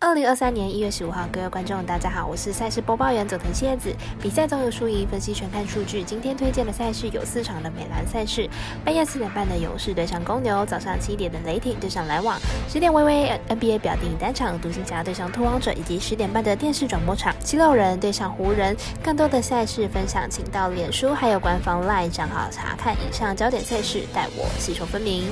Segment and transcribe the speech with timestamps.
[0.00, 3.92] 二零二三年一月十五号，各位观众，大家好，我是赛事播报员佐藤蝎子。
[4.22, 6.04] 比赛总有输赢，分析全看数据。
[6.04, 8.48] 今天推荐的赛事有四场的美篮赛事：
[8.84, 12.38] 半夜四点半的勇士对上公牛，早上七点的雷霆对上篮网，
[12.68, 18.76] 十点微微 NBA 表定单场独行侠对上拓荒者，以及十点半的电视转播场七六人对上湖人。
[19.02, 25.24] 更多的赛事分享，请到脸书还有官方 LINE 账号查看以上焦点赛事，待我细说分明。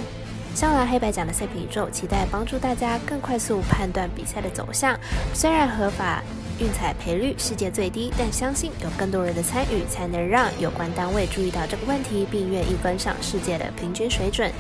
[0.57, 4.99] 上来黑白奖的赛品宇宙，期待帮助大家更快速判断比赛的走向。
[5.35, 6.23] 虽然合法
[6.59, 14.51] 运彩赔率世界最低，但相信有更多人的参与，才能让有关单位注意到这个问题，并愿意跟上世界的平均水准。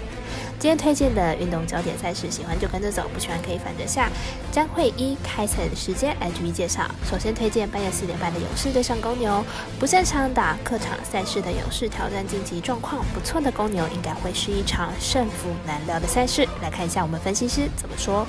[0.58, 4.10] 今天推荐的运动焦点赛事，喜欢就跟着走，不喜欢可以反着下。
[4.50, 6.90] 将会依开赛的时间来逐一介绍。
[7.08, 9.44] 首先推荐半夜四点半的勇士对上公牛。
[9.78, 16.48] 不擅长打客场赛事的勇士挑战晋级状况不错的公牛，应该会是一场胜负难料的赛事。
[16.62, 18.26] 来看一下我们分析师怎么说。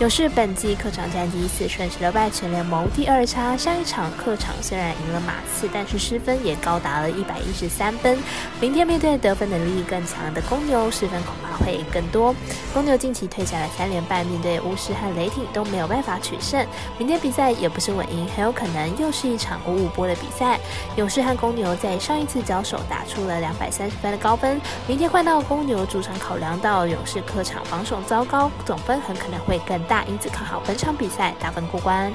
[0.00, 3.56] 勇士本季客场战绩四胜十六败，全联盟第二差。
[3.56, 8.18] 上一场客场虽然赢了马刺，但是失分也高达了一百一十三分。
[8.60, 12.34] 明天面对得分能力更强的公牛，失分恐怕会更多。
[12.72, 16.66] 公牛近期退下了三连败，面对巫师和雷霆都没有办法取胜。
[16.98, 20.58] 明天比赛也不是稳赢，很有可能又是一场五五波的比赛。
[20.96, 29.83] 勇士和公牛在上一次交手打出了两百三十分的高分，明天换到公牛主场，考量到勇士客场防守糟糕，总分很可能会更。
[29.84, 32.12] 大因子看好本场比赛打分过关。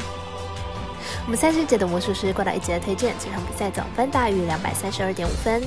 [1.25, 5.61] 我们三十节的魔术师过到一节的推荐，这场比赛总分大于两百三十二点五分。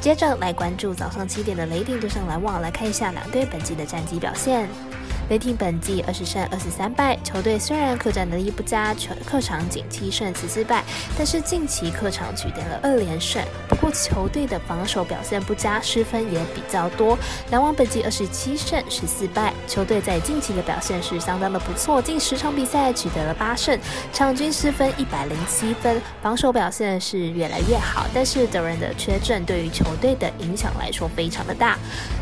[0.00, 4.68] 接着来关注早上七点的雷霆对上篮网，来看一下两队本季的战绩表现。
[5.30, 10.84] 雷霆本季二十胜二十三败，球队虽然客战能力不佳，全客场仅七胜十四败，
[11.16, 13.42] 但是近期客场取得了二连胜。
[13.74, 17.18] 不过球队的防守表现不佳，失分也比较多。
[17.50, 23.76] 篮网本季二十七胜十四败，球队在近期的表现是相当的不错，近十场比赛取得了八胜，
[24.12, 28.06] 场均失分一百零七分，防守表现是越来越好。
[28.14, 31.76] 但是德人的缺阵对于球队的影响来说非常的大。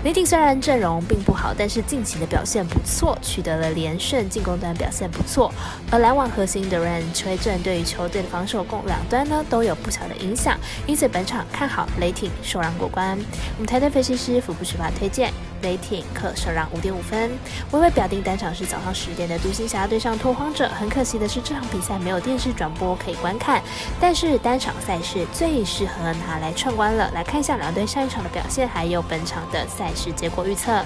[0.04, 2.80] 雷霆虽然阵容并不好，但是近期的表现不。
[2.84, 5.52] 错，取得了连胜，进攻端表现不错。
[5.90, 13.18] 而篮网核心的 Ren 吹阵对于球队的防守共两端呢都有不小的影响，因此本场看好雷霆受让过关。
[13.56, 15.32] 我们台队分析师福布学法推荐
[15.62, 17.30] 雷霆可受让五点五分。
[17.70, 23.62] 微微表定单场是早上十点的独行侠对上拓荒者，很可惜的是这场比赛没有电视转播可以观看，
[24.00, 27.10] 但是单场赛事最适合拿来串关了。
[27.12, 30.84] 来看一下两队上一场的表现，还有本场的赛事结果预测。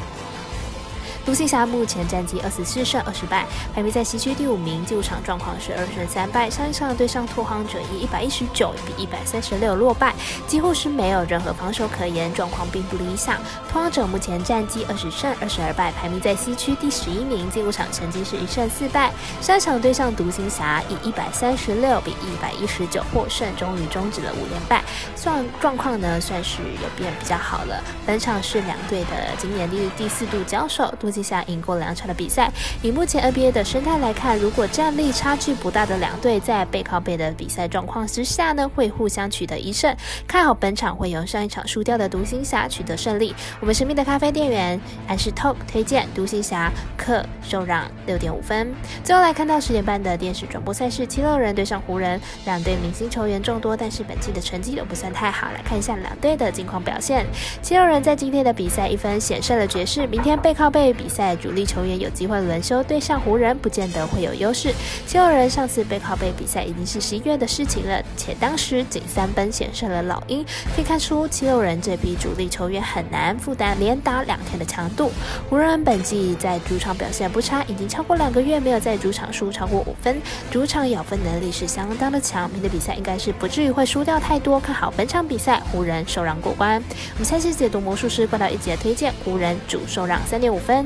[1.27, 3.45] 独行侠目前战绩二十四胜二十败，
[3.75, 4.87] 排名在西区第五名。
[4.87, 10.15] 进入场状况是二胜三败，上一场对上拓荒者以一百一十九比一百三十六落败，
[10.47, 13.41] 几乎是没有任何防守可言，状况并不理想。
[13.69, 17.51] 拓荒者目前战绩二十胜二十二败，排名在西区第十一名。
[17.51, 24.85] 进入场成绩是一胜四败，上一场对上独行侠以一百三十六比一百一十九获胜，终于终止了五连败，
[25.17, 27.83] 算状况呢算是有变比较好了。
[28.07, 31.11] 本场是两队的今年第第四度交手，独。
[31.17, 39.97] 接下赢过两场的比赛，以目前 NBA 的生态来看，如果战力差距不大的两队在背靠背的比赛状况之下呢，会互相取得一胜。
[40.29, 43.35] 看好本场会由上一场输掉的独行侠取得胜利。
[43.61, 44.79] 我们神秘的咖啡店员
[45.09, 48.75] 安是 Talk 推荐独行侠客受让六点五分。
[49.03, 55.47] 最后来看到十点半的电视转播赛事，七六人对上湖人，两队明星球员众多，但是本季的成绩都不算太好。
[55.55, 57.25] 来看一下两队的近况表现。
[57.63, 61.06] 七六人在今天的比赛一分险胜了爵士，明天背靠背比。
[61.07, 64.75] 比赛主力球员有机会轮休，对上湖人不见得会有优势。
[65.07, 70.45] 七六人上次背靠背比赛已经是十一月的事情了，且当时仅三分险胜了老鹰，
[70.75, 75.13] 可以看出七六人这批主力球员很难负担连打两天的强度。
[75.49, 82.51] 湖人本季在主场表现不差，已经超过两个月没有在主场输超过五分，主场咬分能力是相当的强。
[82.51, 86.83] 明天比赛应该是不至于会输掉太多，看好本场比赛湖人受让过关。
[87.15, 90.86] 我们下期解读魔术师过到一节推荐湖人主受让三点五分。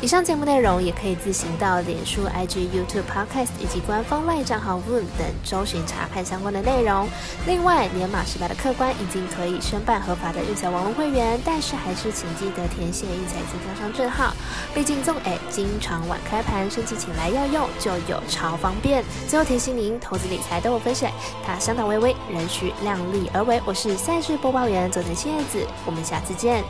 [0.00, 7.08] 以上节目内容也可以自行到脸书、IG、YouTube、Podcast 以及官方外账号 Voom 等搜寻查看相关的内容。
[7.46, 14.34] 另外，年满十八的客官已经可以申办合法的运彩网络会员，但是还是请记得填写运彩经销商证号。
[14.74, 19.02] 毕竟纵 A 经常晚开盘，申请起来要用就有超方便。
[19.26, 21.10] 最后提醒您，投资理财都有风险，
[21.46, 23.58] 它相当微微，仍需量力而为。
[23.64, 26.62] 我是赛事播报员佐藤千叶子，我们下次见。